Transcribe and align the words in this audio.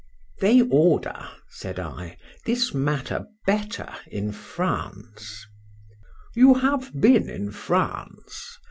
]THEY 0.41 0.61
order, 0.63 1.27
said 1.51 1.77
I, 1.79 2.17
this 2.47 2.73
matter 2.73 3.27
better 3.45 3.87
in 4.07 4.31
France.—You 4.31 6.55
have 6.55 6.99
been 6.99 7.29
in 7.29 7.51
France? 7.51 8.57